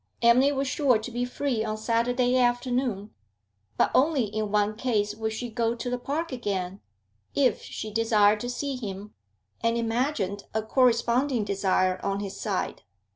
Emily 0.23 0.51
was 0.51 0.67
sure 0.67 0.97
to 0.97 1.11
be 1.11 1.25
free 1.25 1.63
on 1.63 1.77
Saturday 1.77 2.35
afternoon; 2.35 3.11
but 3.77 3.91
only 3.93 4.23
in 4.23 4.51
one 4.51 4.75
case 4.75 5.13
would 5.13 5.31
she 5.31 5.47
go 5.51 5.75
to 5.75 5.91
the 5.91 5.99
park 5.99 6.31
again 6.31 6.81
if 7.35 7.61
she 7.61 7.91
desired 7.91 8.39
to 8.39 8.49
see 8.49 8.75
him, 8.75 9.13
and 9.61 9.77
imagined 9.77 10.45
a 10.55 10.63
corresponding 10.63 11.43
desire 11.45 12.03
on 12.03 12.19
his 12.19 12.35
side. 12.41 12.81